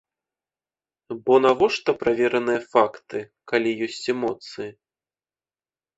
Бо 1.27 1.33
навошта 1.43 1.89
правераныя 2.05 2.59
факты, 2.71 3.19
калі 3.53 3.69
ёсць 3.89 4.03
эмоцыі? 4.15 4.69